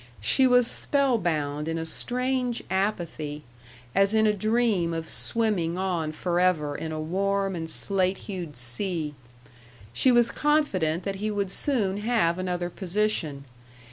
She 0.19 0.47
was 0.47 0.65
spellbound 0.65 1.67
in 1.67 1.77
a 1.77 1.85
strange 1.85 2.63
apathy, 2.71 3.43
as 3.93 4.15
in 4.15 4.25
a 4.25 4.33
dream 4.33 4.95
of 4.95 5.07
swimming 5.07 5.77
on 5.77 6.11
forever 6.11 6.75
in 6.75 6.91
a 6.91 6.99
warm 6.99 7.53
and 7.55 7.69
slate 7.69 8.17
hued 8.25 8.57
sea. 8.57 9.13
She 9.93 10.11
was 10.11 10.31
confident 10.31 11.03
that 11.03 11.17
he 11.17 11.29
would 11.29 11.51
soon 11.51 11.97
have 11.97 12.39
another 12.39 12.71
position. 12.71 13.45